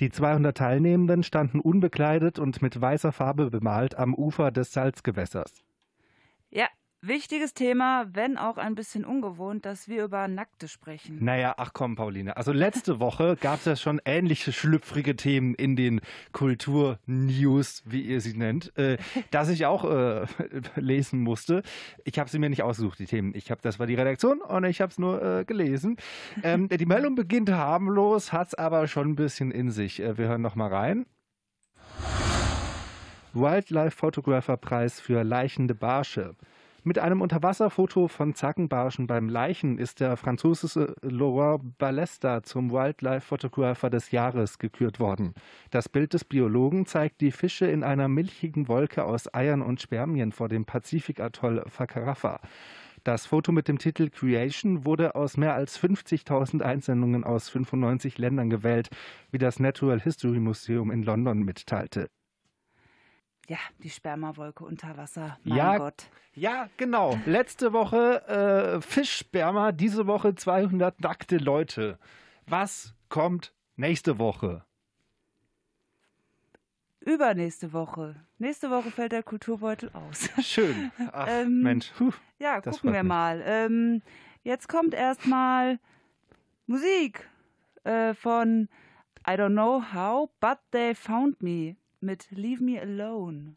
[0.00, 5.62] Die 200 Teilnehmenden standen unbekleidet und mit weißer Farbe bemalt am Ufer des Salzgewässers.
[6.50, 6.68] Ja,
[7.02, 11.18] wichtiges Thema, wenn auch ein bisschen ungewohnt, dass wir über Nackte sprechen.
[11.20, 12.36] Naja, ach komm, Pauline.
[12.36, 16.00] Also letzte Woche gab es ja schon ähnliche schlüpfrige Themen in den
[16.32, 18.98] Kultur-News, wie ihr sie nennt, äh,
[19.30, 20.26] dass ich auch äh,
[20.76, 21.62] lesen musste.
[22.04, 23.32] Ich habe sie mir nicht ausgesucht, die Themen.
[23.34, 25.96] Ich habe, das war die Redaktion und ich habe es nur äh, gelesen.
[26.42, 30.00] Ähm, die Meldung beginnt harmlos, hat es aber schon ein bisschen in sich.
[30.00, 31.06] Äh, wir hören noch mal rein.
[33.34, 36.36] Wildlife Photographer Preis für leichende Barsche.
[36.84, 43.88] Mit einem Unterwasserfoto von Zackenbarschen beim Leichen ist der französische Laurent Balesta zum Wildlife Photographer
[43.88, 45.34] des Jahres gekürt worden.
[45.70, 50.32] Das Bild des Biologen zeigt die Fische in einer milchigen Wolke aus Eiern und Spermien
[50.32, 52.40] vor dem Pazifikatoll Fakarafa.
[53.04, 58.50] Das Foto mit dem Titel Creation wurde aus mehr als 50.000 Einsendungen aus 95 Ländern
[58.50, 58.90] gewählt,
[59.30, 62.08] wie das Natural History Museum in London mitteilte.
[63.48, 65.38] Ja, die Spermawolke unter Wasser.
[65.44, 66.06] Mein ja, Gott.
[66.34, 67.18] ja, genau.
[67.26, 71.98] Letzte Woche äh, Fischsperma, diese Woche 200 nackte Leute.
[72.46, 74.64] Was kommt nächste Woche?
[77.00, 78.14] Übernächste Woche.
[78.38, 80.30] Nächste Woche fällt der Kulturbeutel aus.
[80.46, 80.92] Schön.
[81.12, 81.90] Ach, Ähm, Mensch.
[81.98, 83.42] Puh, Ja, gucken wir mal.
[83.44, 84.02] Ähm,
[84.44, 85.80] jetzt kommt erstmal
[86.66, 87.28] Musik
[87.82, 88.68] äh, von
[89.26, 93.54] I don't know how, but they found me mit Leave Me Alone.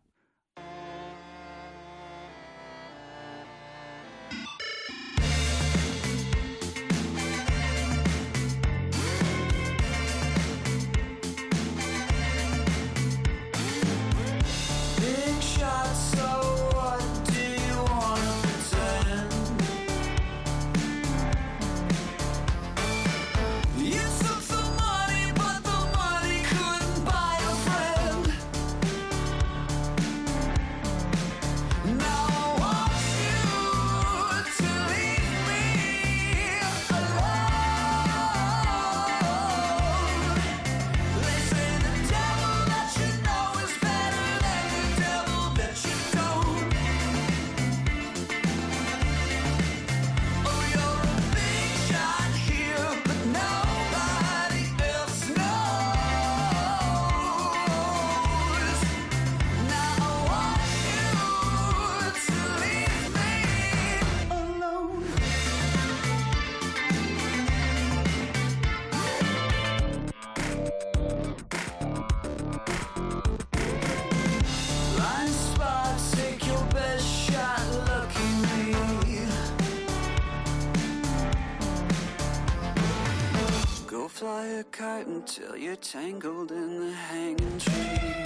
[85.26, 88.25] Until you're tangled in the hanging tree.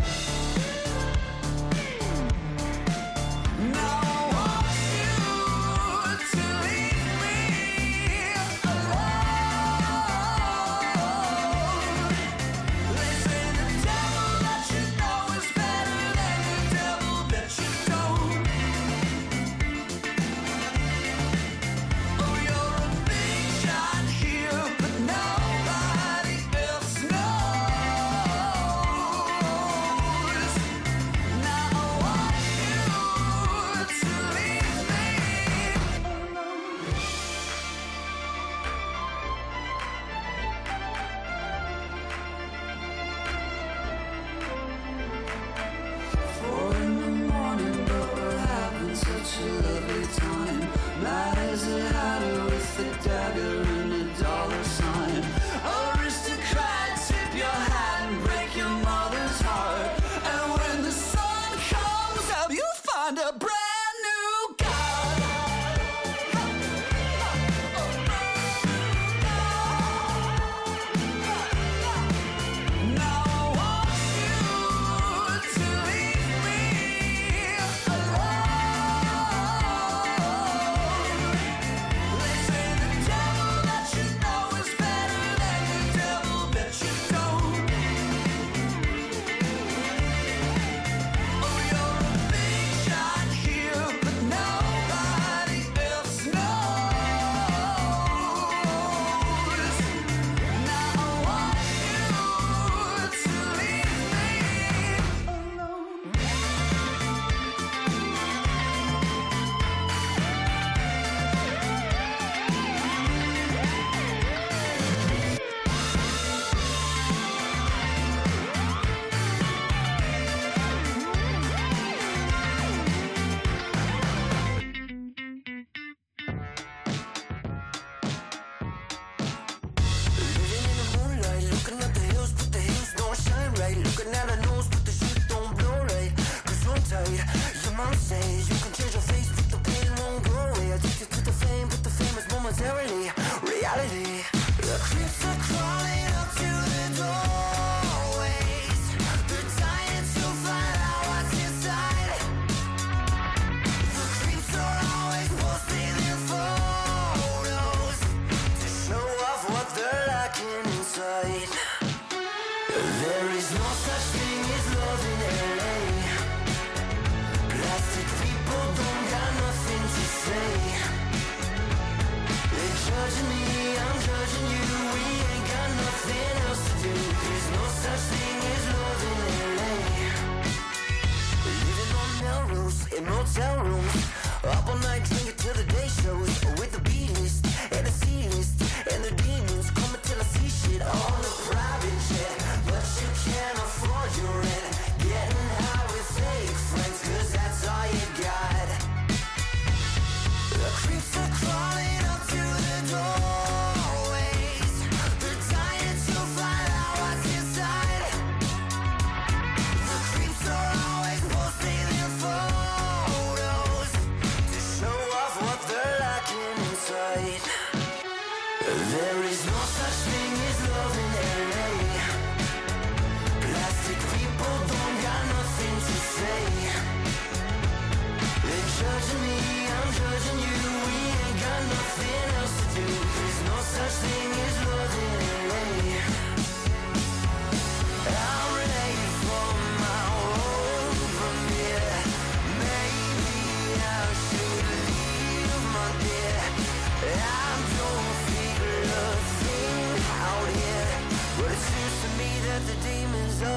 [200.99, 201.58] The creeps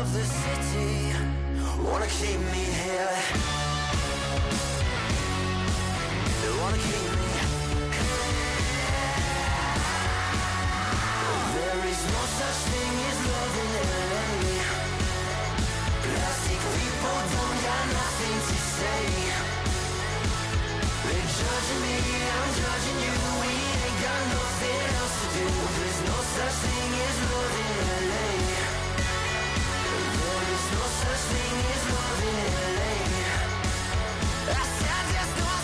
[0.03, 1.12] of the city
[1.85, 3.16] wanna keep me here.
[6.43, 7.11] They wanna keep
[25.82, 27.76] There's no such thing as love in
[28.12, 28.28] LA.
[30.18, 32.36] There is no such thing as love in
[32.76, 32.94] LA.
[34.53, 35.61] I said there's no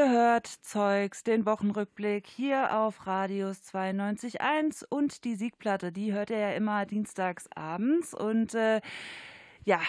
[0.00, 6.38] Ihr hört Zeugs, den Wochenrückblick hier auf Radius 92.1 und die Siegplatte, die hört ihr
[6.38, 8.14] ja immer dienstags abends.
[8.14, 8.80] Und äh,
[9.62, 9.80] ja,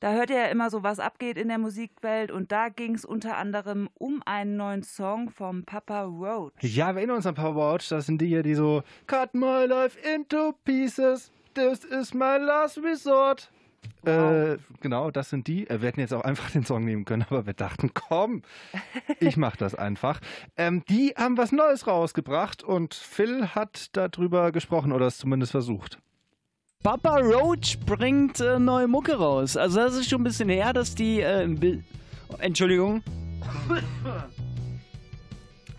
[0.00, 2.30] da hört ihr ja immer so, was abgeht in der Musikwelt.
[2.30, 6.52] Und da ging es unter anderem um einen neuen Song vom Papa Roach.
[6.60, 9.64] Ja, wir erinnern uns an Power Watch, das sind die hier, die so Cut my
[9.64, 13.50] life into pieces, this is my last resort.
[14.04, 15.68] Äh, genau, das sind die.
[15.68, 18.42] Äh, Wir hätten jetzt auch einfach den Song nehmen können, aber wir dachten, komm,
[19.20, 20.20] ich mach das einfach.
[20.56, 25.98] Ähm, die haben was Neues rausgebracht und Phil hat darüber gesprochen oder es zumindest versucht.
[26.82, 29.56] Papa Roach bringt äh, neue Mucke raus.
[29.56, 31.48] Also das ist schon ein bisschen her, dass die äh.
[32.38, 33.02] Entschuldigung.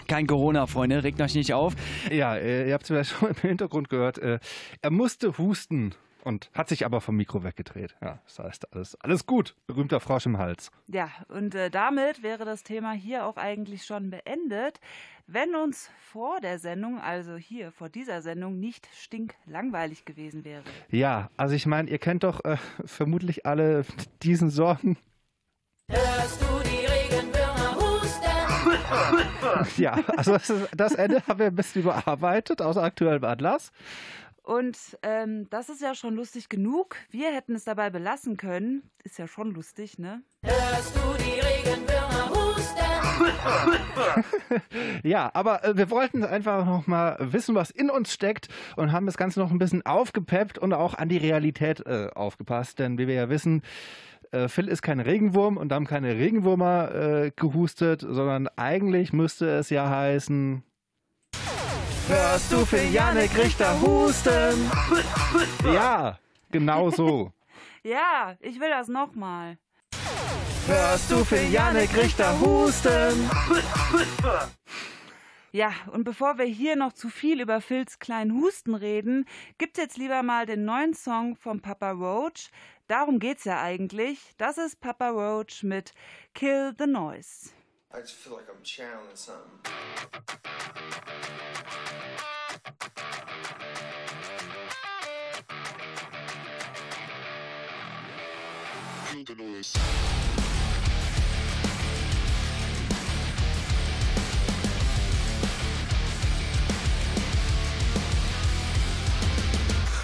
[0.07, 1.75] Kein Corona, Freunde, regt euch nicht auf.
[2.11, 4.17] Ja, äh, ihr habt es vielleicht schon im Hintergrund gehört.
[4.17, 4.39] Äh,
[4.81, 5.93] er musste husten
[6.29, 7.95] und hat sich aber vom Mikro weggedreht.
[8.01, 9.55] Ja, das heißt, alles, alles gut.
[9.65, 10.71] Berühmter Frosch im Hals.
[10.87, 14.79] Ja, und äh, damit wäre das Thema hier auch eigentlich schon beendet,
[15.25, 20.61] wenn uns vor der Sendung, also hier vor dieser Sendung, nicht stinklangweilig gewesen wäre.
[20.89, 23.83] Ja, also ich meine, ihr kennt doch äh, vermutlich alle
[24.21, 24.97] diesen Song.
[25.89, 29.81] Hörst du die Regenwürmer husten?
[29.81, 33.71] ja, also das, ist, das Ende haben wir ein bisschen überarbeitet aus aktuellem Anlass.
[34.49, 36.95] Und ähm, das ist ja schon lustig genug.
[37.11, 38.81] Wir hätten es dabei belassen können.
[39.03, 40.23] Ist ja schon lustig, ne?
[40.41, 42.79] Hörst du die Regenwürmer husten?
[45.07, 49.05] ja, aber äh, wir wollten einfach noch mal wissen, was in uns steckt und haben
[49.05, 52.79] das Ganze noch ein bisschen aufgepeppt und auch an die Realität äh, aufgepasst.
[52.79, 53.61] Denn wie wir ja wissen,
[54.31, 59.69] äh, Phil ist kein Regenwurm und haben keine Regenwürmer äh, gehustet, sondern eigentlich müsste es
[59.69, 60.63] ja heißen...
[62.09, 64.71] Hörst du Phil Janik Richter husten?
[65.63, 66.17] Ja,
[66.51, 67.31] genau so.
[67.83, 69.57] Ja, ich will das nochmal.
[70.67, 73.29] Hörst du Phil Janik Richter husten?
[75.51, 79.25] Ja, und bevor wir hier noch zu viel über Phils kleinen Husten reden,
[79.59, 82.49] gibt's jetzt lieber mal den neuen Song von Papa Roach.
[82.87, 84.19] Darum geht's ja eigentlich.
[84.37, 85.93] Das ist Papa Roach mit
[86.33, 87.51] Kill the Noise.
[87.91, 89.49] I just feel like I'm channeling something.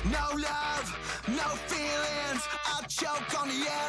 [0.05, 2.43] No love, no feelings.
[2.65, 3.84] I choke on the air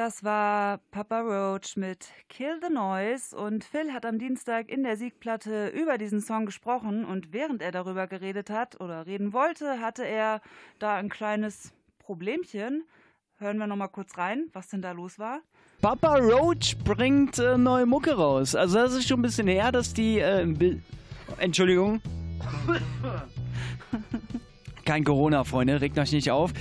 [0.00, 4.96] Das war Papa Roach mit Kill the Noise und Phil hat am Dienstag in der
[4.96, 10.06] Siegplatte über diesen Song gesprochen und während er darüber geredet hat oder reden wollte, hatte
[10.06, 10.40] er
[10.78, 12.84] da ein kleines Problemchen.
[13.36, 15.40] Hören wir noch mal kurz rein, was denn da los war.
[15.82, 18.54] Papa Roach bringt äh, neue Mucke raus.
[18.54, 20.46] Also das ist schon ein bisschen her, dass die äh.
[21.36, 22.00] Entschuldigung.
[24.86, 26.54] Kein Corona, Freunde, regt euch nicht auf.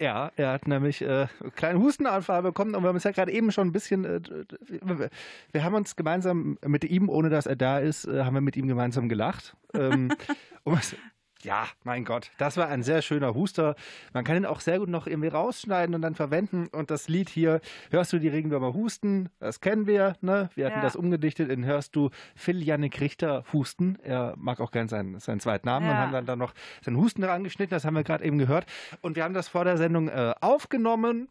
[0.00, 3.32] Ja, er hat nämlich äh, einen kleinen Hustenanfall bekommen und wir haben es ja gerade
[3.32, 4.20] eben schon ein bisschen, äh,
[4.68, 5.10] wir-
[5.50, 8.56] wir haben uns gemeinsam mit ihm, ohne dass er da ist, äh, haben wir mit
[8.56, 9.56] ihm gemeinsam gelacht.
[9.74, 10.10] Ähm,
[10.64, 10.94] um es,
[11.42, 13.76] ja, mein Gott, das war ein sehr schöner Huster.
[14.12, 16.66] Man kann ihn auch sehr gut noch irgendwie rausschneiden und dann verwenden.
[16.72, 17.60] Und das Lied hier,
[17.90, 19.28] hörst du die Regenwürmer husten?
[19.38, 20.50] Das kennen wir, ne?
[20.54, 20.82] Wir hatten Ja.
[20.82, 23.98] das umgedichtet in Hörst du Phil Jannik Richter husten?
[24.02, 26.00] Er mag auch gern seinen, seinen zweiten Namen und Ja.
[26.02, 27.70] haben dann, dann noch seinen Husten angeschnitten.
[27.70, 28.66] Das haben wir gerade eben gehört.
[29.00, 31.28] Und wir haben das vor der Sendung äh, aufgenommen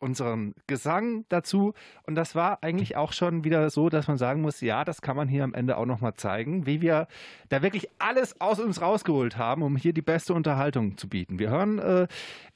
[0.00, 1.74] unseren Gesang dazu.
[2.04, 5.16] Und das war eigentlich auch schon wieder so, dass man sagen muss, ja, das kann
[5.16, 7.08] man hier am Ende auch nochmal zeigen, wie wir
[7.48, 11.38] da wirklich alles aus uns rausgeholt haben, um hier die beste Unterhaltung zu bieten.
[11.38, 12.06] Wir hören äh,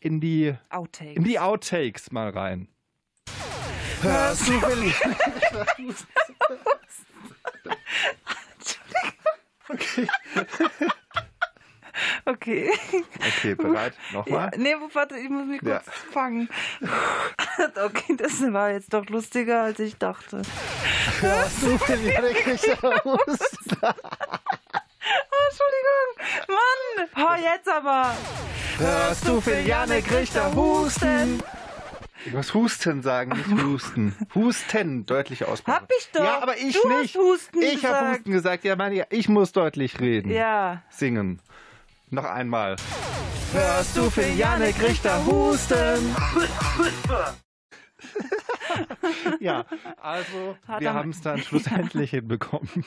[0.01, 1.17] in, die, Outtakes.
[1.17, 2.69] in die Outtakes mal rein.
[4.03, 4.93] Hörst du, Willi?
[9.73, 10.09] Okay.
[12.27, 12.71] Okay.
[13.19, 13.95] Okay, bereit?
[14.13, 14.51] Nochmal?
[14.53, 15.93] Ja, nee, warte, ich muss mich kurz Ja.
[16.13, 16.49] fangen.
[17.85, 20.43] Okay, das war jetzt doch lustiger, als ich dachte.
[21.21, 22.15] Hörst du, Willi?
[23.03, 23.19] Oh,
[25.51, 26.49] Entschuldigung.
[26.49, 27.09] Mann.
[27.17, 28.15] Oh, jetzt aber.
[28.79, 31.43] Hörst du, Phil Janek Richter husten?
[32.27, 34.15] Ich muss Husten sagen, nicht Husten.
[34.35, 35.81] Husten, deutlich aussprechen.
[35.81, 36.23] Hab ich doch.
[36.23, 37.15] Ja, aber ich Du nicht.
[37.15, 38.11] hast Husten ich habe.
[38.11, 38.65] Husten gesagt.
[38.65, 40.31] Ja, meine, ich muss deutlich reden.
[40.31, 40.83] Ja.
[40.91, 41.41] Singen.
[42.11, 42.75] Noch einmal.
[43.53, 46.17] Hörst du, Phil Janek Richter husten?
[49.41, 49.65] ja,
[50.01, 52.85] also Hat wir haben es dann schlussendlich hinbekommen.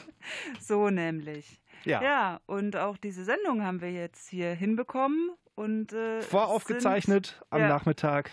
[0.59, 1.61] So nämlich.
[1.85, 2.01] Ja.
[2.01, 7.61] Ja, und auch diese Sendung haben wir jetzt hier hinbekommen und äh, Voraufgezeichnet sind, am
[7.61, 8.31] ja, Nachmittag.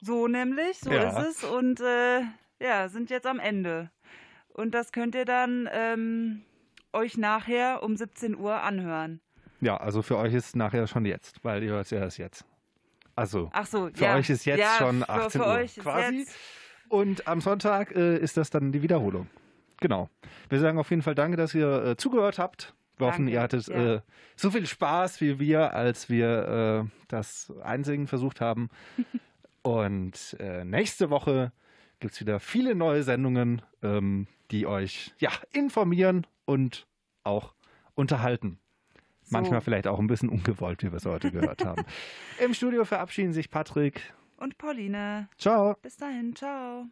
[0.00, 1.20] So nämlich, so Ja.
[1.20, 1.44] ist es.
[1.44, 2.22] Und äh,
[2.60, 3.90] ja, sind jetzt am Ende.
[4.54, 6.44] Und das könnt ihr dann ähm,
[6.92, 9.20] euch nachher um 17 Uhr anhören.
[9.60, 12.44] Ja, also für euch ist nachher schon jetzt, weil ihr hört es ja erst jetzt.
[13.16, 14.16] Also Ach so, für ja.
[14.16, 16.14] euch ist jetzt Ja, schon für- 18 für Uhr euch ist quasi.
[16.20, 16.36] jetzt-
[16.88, 19.28] Und am Sonntag äh, ist das dann die Wiederholung.
[19.80, 20.08] Genau.
[20.48, 22.74] Wir sagen auf jeden Fall danke, dass ihr äh, zugehört habt.
[22.98, 23.94] Wir hoffen, ihr hattet ja.
[23.96, 24.00] äh,
[24.36, 28.68] so viel Spaß wie wir, als wir äh, das Einsingen versucht haben.
[29.62, 31.52] Und äh, nächste Woche
[31.98, 36.86] gibt es wieder viele neue Sendungen, ähm, die euch ja, informieren und
[37.24, 37.54] auch
[37.94, 38.58] unterhalten.
[39.30, 39.38] So.
[39.38, 41.84] Manchmal vielleicht auch ein bisschen ungewollt, wie wir es heute gehört haben.
[42.44, 44.12] Im Studio verabschieden sich Patrick.
[44.36, 45.28] Und Pauline.
[45.38, 45.76] Ciao.
[45.82, 46.86] Bis dahin, ciao.